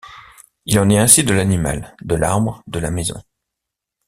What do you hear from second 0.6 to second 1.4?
Il en est ainsi de